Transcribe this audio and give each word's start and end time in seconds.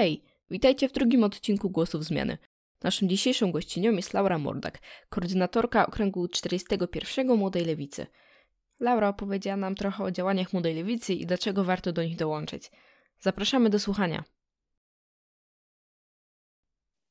Hej, 0.00 0.22
witajcie 0.50 0.88
w 0.88 0.92
drugim 0.92 1.24
odcinku 1.24 1.70
Głosów 1.70 2.04
Zmiany. 2.04 2.38
Naszą 2.82 3.08
dzisiejszą 3.08 3.52
gościnią 3.52 3.92
jest 3.92 4.14
Laura 4.14 4.38
Mordak, 4.38 4.78
koordynatorka 5.08 5.86
okręgu 5.86 6.28
41 6.28 7.36
Młodej 7.36 7.64
Lewicy. 7.64 8.06
Laura 8.80 9.08
opowiedziała 9.08 9.56
nam 9.56 9.74
trochę 9.74 10.04
o 10.04 10.10
działaniach 10.10 10.52
Młodej 10.52 10.74
Lewicy 10.74 11.14
i 11.14 11.26
dlaczego 11.26 11.64
warto 11.64 11.92
do 11.92 12.02
nich 12.02 12.16
dołączyć. 12.16 12.70
Zapraszamy 13.18 13.70
do 13.70 13.78
słuchania. 13.78 14.24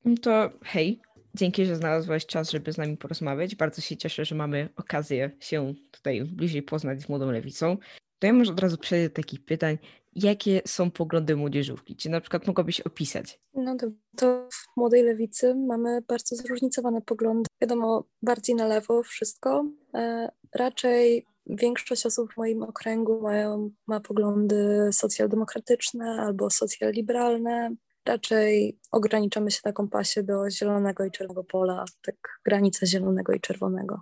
No 0.06 0.16
to 0.22 0.50
hej, 0.64 1.02
dzięki, 1.36 1.66
że 1.66 1.76
znalazłaś 1.76 2.26
czas, 2.26 2.52
żeby 2.52 2.72
z 2.72 2.78
nami 2.78 2.98
porozmawiać. 2.98 3.56
Bardzo 3.56 3.82
się 3.82 3.98
cieszę, 3.98 4.26
że 4.26 4.36
mamy 4.36 4.70
okazję 4.76 5.32
się 5.40 5.74
tutaj 5.92 6.24
bliżej 6.26 6.64
poznać 6.64 7.02
z 7.02 7.10
Młodą 7.10 7.32
Lewicą. 7.32 7.78
To 8.20 8.28
ja 8.28 8.34
może 8.34 8.52
od 8.52 8.60
razu 8.60 8.78
przejdę 8.78 9.10
do 9.10 9.16
takich 9.16 9.46
pytań. 9.46 9.78
Jakie 10.16 10.62
są 10.68 10.92
poglądy 10.92 11.36
młodzieżówki? 11.36 11.96
Czy 11.96 12.10
na 12.10 12.22
przykład 12.22 12.48
mogłabyś 12.48 12.82
opisać? 12.82 13.40
No 13.54 13.76
to, 13.76 13.88
to 14.18 14.48
w 14.52 14.78
Młodej 14.78 15.04
Lewicy 15.04 15.56
mamy 15.56 16.02
bardzo 16.08 16.36
zróżnicowane 16.36 17.02
poglądy. 17.02 17.48
Wiadomo, 17.62 18.04
bardziej 18.22 18.56
na 18.56 18.68
lewo 18.68 19.04
wszystko. 19.04 19.66
E, 19.94 20.32
raczej 20.56 21.26
większość 21.46 22.06
osób 22.06 22.34
w 22.34 22.38
moim 22.38 22.64
okręgu 22.64 23.22
mają, 23.22 23.72
ma 23.88 24.00
poglądy 24.00 24.90
socjaldemokratyczne 24.92 26.06
albo 26.06 26.50
socjalliberalne. 26.50 27.76
Raczej 28.06 28.80
ograniczamy 28.92 29.52
się 29.52 29.60
na 29.66 29.74
kompasie 29.74 30.24
do 30.24 30.50
zielonego 30.50 31.06
i 31.06 31.12
czerwonego 31.12 31.44
pola, 31.44 31.86
tak 32.02 32.16
granica 32.46 32.86
zielonego 32.86 33.34
i 33.34 33.40
czerwonego. 33.40 34.02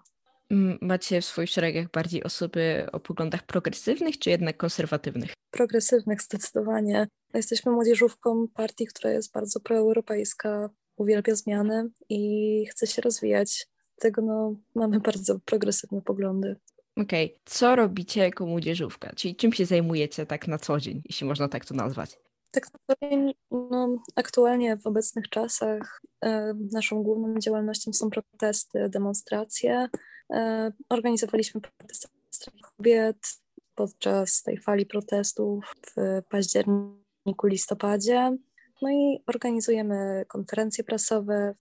Macie 0.82 1.22
w 1.22 1.26
swoich 1.26 1.50
szeregach 1.50 1.92
bardziej 1.92 2.24
osoby 2.24 2.88
o 2.92 3.00
poglądach 3.00 3.44
progresywnych, 3.46 4.20
czy 4.20 4.30
jednak 4.30 4.58
konserwatywnych? 4.58 5.34
Progresywnych 5.52 6.22
zdecydowanie. 6.22 7.08
Jesteśmy 7.34 7.72
młodzieżówką 7.72 8.48
partii, 8.48 8.86
która 8.86 9.12
jest 9.12 9.34
bardzo 9.34 9.60
proeuropejska, 9.60 10.70
uwielbia 10.96 11.36
zmiany 11.36 11.90
i 12.10 12.66
chce 12.72 12.88
się 12.88 13.02
rozwijać. 13.02 13.68
Dlatego 13.98 14.22
no, 14.22 14.56
mamy 14.76 15.00
bardzo 15.00 15.40
progresywne 15.40 16.02
poglądy. 16.02 16.56
Okej, 16.98 17.26
okay. 17.26 17.40
co 17.46 17.76
robicie 17.76 18.22
jako 18.22 18.46
młodzieżówka? 18.46 19.12
Czyli 19.16 19.36
czym 19.36 19.54
się 19.54 19.66
zajmujecie 19.66 20.26
tak 20.26 20.48
na 20.48 20.58
co 20.58 20.80
dzień, 20.80 21.02
jeśli 21.06 21.28
można 21.28 21.48
tak 21.48 21.66
to 21.66 21.76
nazwać? 21.76 22.20
Tak 22.52 22.68
naprawdę 22.74 23.34
no, 23.52 24.04
aktualnie 24.16 24.78
w 24.78 24.88
obecnych 24.88 25.30
czasach 25.30 26.02
e, 26.26 26.54
naszą 26.72 27.04
główną 27.04 27.40
działalnością 27.40 27.94
są 27.94 28.10
protesty, 28.10 28.90
demonstracje. 28.90 29.88
E, 30.34 30.72
organizowaliśmy 30.90 31.62
protesty 31.62 32.08
kobiet 32.62 33.18
podczas 33.76 34.44
tej 34.44 34.58
fali 34.58 34.86
protestów 34.86 35.74
w 35.96 36.22
październiku, 36.30 37.48
listopadzie. 37.48 38.38
No 38.82 38.90
i 38.90 39.24
organizujemy 39.28 40.26
konferencje 40.28 40.84
prasowe. 40.84 41.56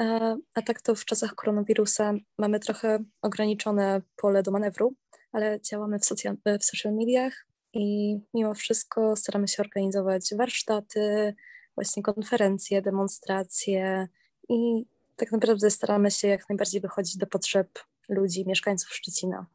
E, 0.00 0.36
a 0.54 0.62
tak 0.62 0.82
to 0.82 0.94
w 0.94 1.04
czasach 1.04 1.34
koronawirusa 1.34 2.12
mamy 2.38 2.60
trochę 2.60 2.98
ograniczone 3.22 4.02
pole 4.16 4.42
do 4.42 4.50
manewru, 4.50 4.94
ale 5.32 5.60
działamy 5.60 5.98
w, 5.98 6.04
social, 6.04 6.36
w 6.60 6.64
social 6.64 6.94
mediach, 6.94 7.46
i 7.72 8.18
mimo 8.34 8.54
wszystko 8.54 9.16
staramy 9.16 9.48
się 9.48 9.62
organizować 9.62 10.34
warsztaty, 10.36 11.34
właśnie 11.74 12.02
konferencje, 12.02 12.82
demonstracje 12.82 14.08
i 14.48 14.86
tak 15.16 15.32
naprawdę 15.32 15.70
staramy 15.70 16.10
się 16.10 16.28
jak 16.28 16.48
najbardziej 16.48 16.80
wychodzić 16.80 17.16
do 17.16 17.26
potrzeb 17.26 17.68
ludzi, 18.10 18.44
mieszkańców 18.46 18.94
Szczecina. 18.94 19.46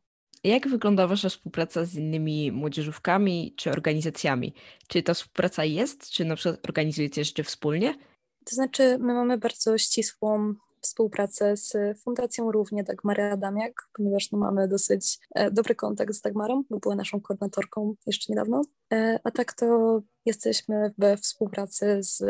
Jak 0.44 0.68
wygląda 0.68 1.08
Wasza 1.08 1.30
współpraca 1.30 1.86
z 1.86 1.96
innymi 1.96 2.52
młodzieżówkami 2.52 3.54
czy 3.58 3.72
organizacjami? 3.72 4.54
Czy 4.88 5.04
ta 5.04 5.14
współpraca 5.14 5.66
jest, 5.66 6.10
czy 6.10 6.26
na 6.26 6.36
przykład 6.36 6.66
organizujecie 6.66 7.24
rzeczy 7.24 7.44
wspólnie? 7.44 7.94
To 8.46 8.56
znaczy, 8.56 8.98
my 9.00 9.14
mamy 9.14 9.38
bardzo 9.38 9.78
ścisłą 9.78 10.54
współpracę 10.96 11.58
z 11.58 12.00
Fundacją 12.00 12.52
Równie 12.52 12.84
Dagmary 12.84 13.24
Adamiak, 13.24 13.90
ponieważ 13.94 14.32
no, 14.32 14.38
mamy 14.38 14.68
dosyć 14.68 15.20
e, 15.36 15.52
dobry 15.52 15.76
kontakt 15.76 16.14
z 16.14 16.22
Dagmarą, 16.22 16.64
bo 16.70 16.80
była 16.80 16.96
naszą 16.96 17.22
koordynatorką 17.22 17.96
jeszcze 18.08 18.34
niedawno. 18.34 18.62
E, 18.94 19.20
a 19.24 19.32
tak 19.32 19.54
to 19.54 20.02
jesteśmy 20.26 20.94
we 20.98 21.18
współpracy 21.18 21.98
z 22.04 22.24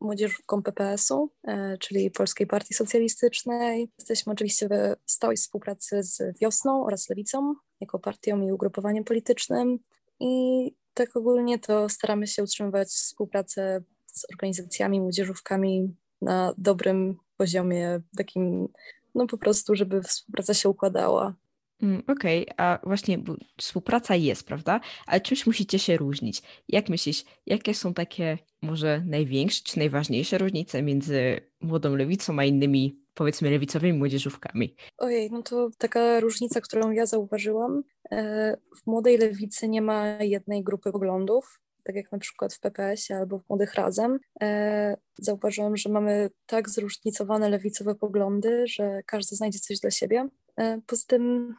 młodzieżówką 0.00 0.62
PPS-u, 0.62 1.30
e, 1.44 1.78
czyli 1.78 2.10
Polskiej 2.10 2.46
Partii 2.46 2.74
Socjalistycznej. 2.74 3.92
Jesteśmy 3.98 4.32
oczywiście 4.32 4.68
we 4.68 4.96
stałej 5.06 5.36
współpracy 5.36 6.02
z 6.02 6.38
Wiosną 6.40 6.84
oraz 6.84 7.08
Lewicą, 7.08 7.54
jako 7.80 7.98
partią 7.98 8.42
i 8.42 8.52
ugrupowaniem 8.52 9.04
politycznym. 9.04 9.78
I 10.20 10.74
tak 10.94 11.16
ogólnie 11.16 11.58
to 11.58 11.88
staramy 11.88 12.26
się 12.26 12.42
utrzymywać 12.42 12.88
współpracę 12.88 13.82
z 14.06 14.26
organizacjami, 14.32 15.00
młodzieżówkami 15.00 15.96
na 16.22 16.54
dobrym 16.58 17.23
poziomie 17.36 18.00
takim, 18.16 18.68
no 19.14 19.26
po 19.26 19.38
prostu, 19.38 19.74
żeby 19.74 20.02
współpraca 20.02 20.54
się 20.54 20.68
układała. 20.68 21.34
Mm, 21.82 22.02
Okej, 22.08 22.42
okay. 22.42 22.54
a 22.56 22.78
właśnie 22.82 23.18
współpraca 23.56 24.14
jest, 24.14 24.46
prawda? 24.46 24.80
Ale 25.06 25.20
czymś 25.20 25.46
musicie 25.46 25.78
się 25.78 25.96
różnić. 25.96 26.42
Jak 26.68 26.88
myślisz, 26.88 27.24
jakie 27.46 27.74
są 27.74 27.94
takie 27.94 28.38
może 28.62 29.02
największe 29.06 29.62
czy 29.64 29.78
najważniejsze 29.78 30.38
różnice 30.38 30.82
między 30.82 31.40
młodą 31.60 31.96
lewicą 31.96 32.38
a 32.38 32.44
innymi, 32.44 33.00
powiedzmy, 33.14 33.50
lewicowymi 33.50 33.98
młodzieżówkami? 33.98 34.74
Ojej, 34.98 35.30
no 35.30 35.42
to 35.42 35.70
taka 35.78 36.20
różnica, 36.20 36.60
którą 36.60 36.90
ja 36.90 37.06
zauważyłam. 37.06 37.82
E, 38.10 38.56
w 38.82 38.86
młodej 38.86 39.18
lewicy 39.18 39.68
nie 39.68 39.82
ma 39.82 40.06
jednej 40.06 40.62
grupy 40.62 40.92
poglądów 40.92 41.60
tak 41.84 41.96
jak 41.96 42.12
na 42.12 42.18
przykład 42.18 42.54
w 42.54 42.60
PPS-ie 42.60 43.18
albo 43.18 43.38
w 43.38 43.48
Młodych 43.48 43.74
Razem, 43.74 44.18
e, 44.42 44.96
zauważyłam, 45.18 45.76
że 45.76 45.88
mamy 45.88 46.30
tak 46.46 46.70
zróżnicowane 46.70 47.48
lewicowe 47.48 47.94
poglądy, 47.94 48.66
że 48.66 49.02
każdy 49.06 49.36
znajdzie 49.36 49.58
coś 49.58 49.80
dla 49.80 49.90
siebie. 49.90 50.28
E, 50.56 50.80
poza 50.86 51.04
tym 51.06 51.54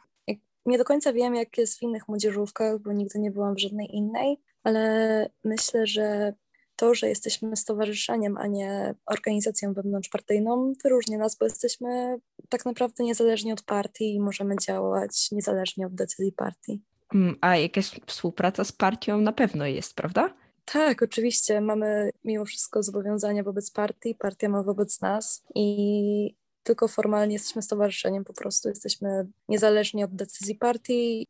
nie 0.66 0.78
do 0.78 0.84
końca 0.84 1.12
wiem, 1.12 1.34
jak 1.34 1.58
jest 1.58 1.78
w 1.78 1.82
innych 1.82 2.08
młodzieżówkach, 2.08 2.78
bo 2.78 2.92
nigdy 2.92 3.18
nie 3.18 3.30
byłam 3.30 3.54
w 3.54 3.60
żadnej 3.60 3.96
innej, 3.96 4.36
ale 4.62 5.30
myślę, 5.44 5.86
że 5.86 6.32
to, 6.76 6.94
że 6.94 7.08
jesteśmy 7.08 7.56
stowarzyszeniem, 7.56 8.36
a 8.36 8.46
nie 8.46 8.94
organizacją 9.06 9.74
wewnątrzpartyjną, 9.74 10.72
wyróżnia 10.82 11.18
nas, 11.18 11.36
bo 11.36 11.44
jesteśmy 11.46 12.18
tak 12.48 12.64
naprawdę 12.64 13.04
niezależni 13.04 13.52
od 13.52 13.62
partii 13.62 14.14
i 14.14 14.20
możemy 14.20 14.56
działać 14.56 15.30
niezależnie 15.32 15.86
od 15.86 15.94
decyzji 15.94 16.32
partii. 16.32 16.82
Mm, 17.14 17.36
a 17.40 17.56
jakaś 17.56 18.00
współpraca 18.06 18.64
z 18.64 18.72
partią 18.72 19.20
na 19.20 19.32
pewno 19.32 19.66
jest, 19.66 19.94
prawda? 19.94 20.34
Tak, 20.64 21.02
oczywiście. 21.02 21.60
Mamy 21.60 22.10
mimo 22.24 22.44
wszystko 22.44 22.82
zobowiązania 22.82 23.42
wobec 23.42 23.70
partii, 23.70 24.14
partia 24.14 24.48
ma 24.48 24.62
wobec 24.62 25.00
nas 25.00 25.44
i 25.54 26.34
tylko 26.62 26.88
formalnie 26.88 27.32
jesteśmy 27.32 27.62
stowarzyszeniem, 27.62 28.24
po 28.24 28.32
prostu 28.32 28.68
jesteśmy 28.68 29.26
niezależni 29.48 30.04
od 30.04 30.14
decyzji 30.14 30.54
partii. 30.54 31.26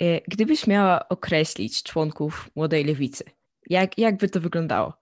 E, 0.00 0.20
gdybyś 0.20 0.66
miała 0.66 1.08
określić 1.08 1.82
członków 1.82 2.50
Młodej 2.56 2.84
Lewicy, 2.84 3.24
jak, 3.70 3.98
jak 3.98 4.16
by 4.16 4.28
to 4.28 4.40
wyglądało? 4.40 4.92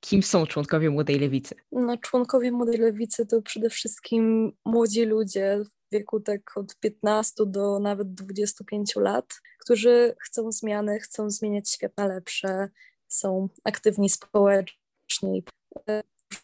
Kim 0.00 0.22
są 0.22 0.46
członkowie 0.46 0.90
Młodej 0.90 1.18
Lewicy? 1.18 1.54
No, 1.72 1.96
członkowie 1.96 2.52
Młodej 2.52 2.78
Lewicy 2.78 3.26
to 3.26 3.42
przede 3.42 3.70
wszystkim 3.70 4.52
młodzi 4.64 5.04
ludzie 5.04 5.62
wieku 5.92 6.20
tak 6.20 6.56
od 6.56 6.76
15 6.76 7.34
do 7.46 7.78
nawet 7.78 8.14
25 8.14 8.96
lat, 8.96 9.40
którzy 9.58 10.14
chcą 10.20 10.52
zmiany, 10.52 11.00
chcą 11.00 11.30
zmieniać 11.30 11.70
świat 11.70 11.96
na 11.96 12.06
lepsze, 12.06 12.68
są 13.08 13.48
aktywni 13.64 14.08
społecznie, 14.08 15.42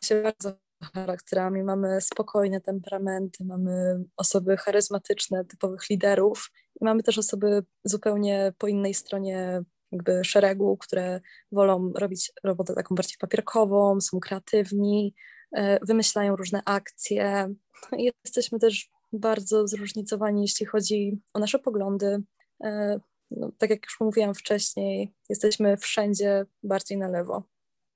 się 0.04 0.22
bardzo 0.22 0.52
charakterami, 0.94 1.62
mamy 1.62 2.00
spokojne 2.00 2.60
temperamenty, 2.60 3.44
mamy 3.44 4.04
osoby 4.16 4.56
charyzmatyczne, 4.56 5.44
typowych 5.44 5.90
liderów 5.90 6.50
i 6.80 6.84
mamy 6.84 7.02
też 7.02 7.18
osoby 7.18 7.64
zupełnie 7.84 8.52
po 8.58 8.68
innej 8.68 8.94
stronie 8.94 9.62
jakby 9.92 10.24
szeregu, 10.24 10.76
które 10.76 11.20
wolą 11.52 11.92
robić 11.96 12.32
robotę 12.44 12.74
taką 12.74 12.94
bardziej 12.94 13.16
papierkową, 13.20 14.00
są 14.00 14.20
kreatywni, 14.20 15.14
e, 15.52 15.86
wymyślają 15.86 16.36
różne 16.36 16.62
akcje. 16.64 17.54
No 17.92 17.98
jesteśmy 18.24 18.58
też 18.58 18.90
bardzo 19.12 19.68
zróżnicowani, 19.68 20.42
jeśli 20.42 20.66
chodzi 20.66 21.18
o 21.34 21.38
nasze 21.38 21.58
poglądy. 21.58 22.22
E, 22.64 23.00
no, 23.30 23.52
tak 23.58 23.70
jak 23.70 23.84
już 23.84 24.00
mówiłam 24.00 24.34
wcześniej, 24.34 25.12
jesteśmy 25.28 25.76
wszędzie 25.76 26.46
bardziej 26.62 26.98
na 26.98 27.08
lewo. 27.08 27.42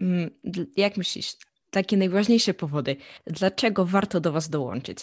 Mm, 0.00 0.30
jak 0.76 0.96
myślisz, 0.96 1.36
takie 1.70 1.96
najważniejsze 1.96 2.54
powody, 2.54 2.96
dlaczego 3.26 3.84
warto 3.84 4.20
do 4.20 4.32
Was 4.32 4.48
dołączyć? 4.48 4.98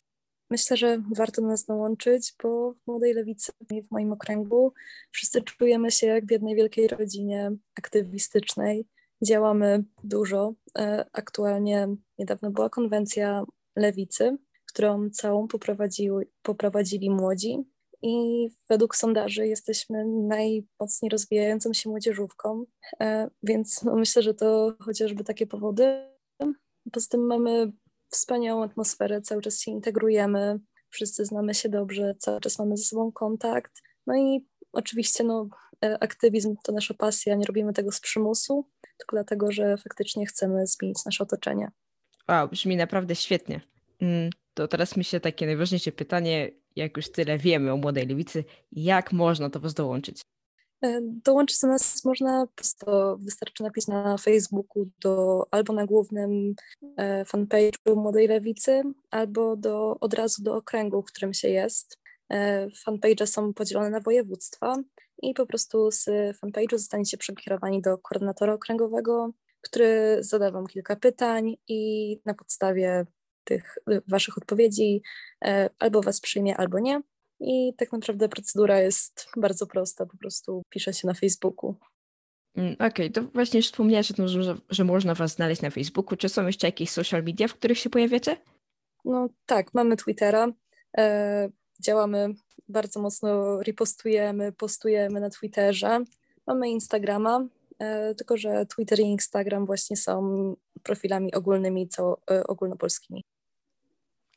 Myślę, 0.49 0.77
że 0.77 1.03
warto 1.15 1.41
do 1.41 1.47
nas 1.47 1.65
dołączyć, 1.65 2.33
bo 2.43 2.73
w 2.73 2.87
Młodej 2.87 3.13
Lewicy 3.13 3.51
w 3.61 3.91
moim 3.91 4.11
okręgu 4.11 4.73
wszyscy 5.11 5.41
czujemy 5.41 5.91
się 5.91 6.07
jak 6.07 6.25
w 6.25 6.31
jednej 6.31 6.55
wielkiej 6.55 6.87
rodzinie 6.87 7.51
aktywistycznej. 7.75 8.87
Działamy 9.23 9.83
dużo. 10.03 10.53
E, 10.77 11.05
aktualnie 11.13 11.87
niedawno 12.17 12.51
była 12.51 12.69
konwencja 12.69 13.43
Lewicy, 13.75 14.37
którą 14.73 15.09
całą 15.09 15.47
poprowadzili, 15.47 16.09
poprowadzili 16.41 17.09
młodzi 17.09 17.57
i 18.01 18.47
według 18.69 18.95
sondaży 18.95 19.47
jesteśmy 19.47 20.05
najmocniej 20.05 21.09
rozwijającą 21.09 21.73
się 21.73 21.89
młodzieżówką, 21.89 22.65
e, 22.99 23.29
więc 23.43 23.83
no 23.83 23.95
myślę, 23.95 24.21
że 24.21 24.33
to 24.33 24.73
chociażby 24.79 25.23
takie 25.23 25.47
powody. 25.47 26.13
Poza 26.91 27.07
tym 27.09 27.25
mamy 27.25 27.71
wspaniałą 28.09 28.63
atmosferę, 28.63 29.21
cały 29.21 29.41
czas 29.41 29.59
się 29.59 29.71
integrujemy, 29.71 30.59
wszyscy 30.89 31.25
znamy 31.25 31.53
się 31.53 31.69
dobrze, 31.69 32.15
cały 32.19 32.41
czas 32.41 32.59
mamy 32.59 32.77
ze 32.77 32.83
sobą 32.83 33.11
kontakt. 33.11 33.81
No 34.07 34.15
i 34.17 34.47
oczywiście 34.71 35.23
no, 35.23 35.49
e, 35.85 36.03
aktywizm 36.03 36.55
to 36.63 36.71
nasza 36.71 36.93
pasja, 36.93 37.35
nie 37.35 37.45
robimy 37.45 37.73
tego 37.73 37.91
z 37.91 37.99
przymusu, 37.99 38.69
tylko 38.97 39.15
dlatego, 39.15 39.51
że 39.51 39.77
faktycznie 39.77 40.25
chcemy 40.25 40.67
zmienić 40.67 41.05
nasze 41.05 41.23
otoczenie. 41.23 41.71
Wow, 42.29 42.47
brzmi 42.47 42.75
naprawdę 42.75 43.15
świetnie. 43.15 43.61
To 44.53 44.67
teraz 44.67 44.97
myślę 44.97 45.19
takie 45.19 45.45
najważniejsze 45.45 45.91
pytanie, 45.91 46.51
jak 46.75 46.97
już 46.97 47.11
tyle 47.11 47.37
wiemy 47.37 47.71
o 47.71 47.77
Młodej 47.77 48.07
Lewicy, 48.07 48.43
jak 48.71 49.13
można 49.13 49.49
do 49.49 49.59
Was 49.59 49.73
dołączyć? 49.73 50.21
E, 50.83 50.99
dołączyć 51.01 51.59
do 51.59 51.67
nas 51.67 52.05
można, 52.05 52.47
wystarczy 53.19 53.63
napisać 53.63 53.87
na 53.87 54.17
Facebooku 54.17 54.89
do, 55.01 55.43
albo 55.51 55.73
na 55.73 55.85
głównym 55.85 56.55
e, 56.97 57.25
fanpage'u 57.25 57.95
Młodej 57.95 58.27
Lewicy, 58.27 58.81
albo 59.11 59.55
do, 59.55 59.99
od 59.99 60.13
razu 60.13 60.43
do 60.43 60.55
okręgu, 60.55 61.01
w 61.01 61.05
którym 61.05 61.33
się 61.33 61.49
jest. 61.49 61.99
E, 62.29 62.67
fanpage'e 62.67 63.25
są 63.25 63.53
podzielone 63.53 63.89
na 63.89 63.99
województwa 63.99 64.75
i 65.21 65.33
po 65.33 65.45
prostu 65.45 65.91
z 65.91 66.05
fanpage'u 66.37 66.77
zostaniecie 66.77 67.17
przekierowani 67.17 67.81
do 67.81 67.97
koordynatora 67.97 68.53
okręgowego, 68.53 69.31
który 69.61 70.17
zada 70.19 70.51
Wam 70.51 70.67
kilka 70.67 70.95
pytań 70.95 71.55
i 71.67 72.19
na 72.25 72.33
podstawie 72.33 73.05
tych 73.43 73.77
Waszych 74.07 74.37
odpowiedzi 74.37 75.01
albo 75.79 76.01
Was 76.01 76.21
przyjmie, 76.21 76.57
albo 76.57 76.79
nie. 76.79 77.01
I 77.39 77.73
tak 77.77 77.91
naprawdę 77.91 78.29
procedura 78.29 78.79
jest 78.79 79.27
bardzo 79.37 79.67
prosta, 79.67 80.05
po 80.05 80.17
prostu 80.17 80.61
pisze 80.69 80.93
się 80.93 81.07
na 81.07 81.13
Facebooku. 81.13 81.75
Mm, 82.55 82.73
okej, 82.73 82.87
okay, 82.87 83.09
to 83.09 83.23
właśnie 83.23 83.61
wspomniałeś 83.61 84.11
o 84.11 84.13
tym, 84.13 84.27
że, 84.27 84.57
że 84.69 84.83
można 84.83 85.15
Was 85.15 85.35
znaleźć 85.35 85.61
na 85.61 85.69
Facebooku. 85.69 86.17
Czy 86.17 86.29
są 86.29 86.47
jeszcze 86.47 86.67
jakieś 86.67 86.89
social 86.89 87.23
media, 87.23 87.47
w 87.47 87.53
których 87.53 87.77
się 87.77 87.89
pojawiacie? 87.89 88.37
No 89.05 89.29
tak, 89.45 89.73
mamy 89.73 89.97
Twittera. 89.97 90.47
E, 90.97 91.49
działamy 91.79 92.33
bardzo 92.67 93.01
mocno, 93.01 93.61
repostujemy, 93.63 94.51
postujemy 94.51 95.19
na 95.19 95.29
Twitterze. 95.29 96.03
Mamy 96.47 96.69
Instagrama, 96.69 97.47
e, 97.79 98.15
tylko 98.15 98.37
że 98.37 98.65
Twitter 98.65 98.99
i 98.99 99.03
Instagram 99.03 99.65
właśnie 99.65 99.97
są 99.97 100.55
profilami 100.83 101.33
ogólnymi, 101.33 101.87
co, 101.87 102.17
e, 102.31 102.43
ogólnopolskimi. 102.47 103.23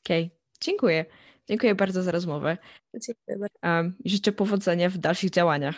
Okej, 0.07 0.25
okay. 0.25 0.39
dziękuję. 0.61 1.05
Dziękuję 1.49 1.75
bardzo 1.75 2.03
za 2.03 2.11
rozmowę. 2.11 2.57
Dziękuję. 2.95 3.49
Um, 3.63 3.97
życzę 4.05 4.33
powodzenia 4.33 4.91
w 4.91 4.99
dalszych 4.99 5.31
działaniach. 5.31 5.77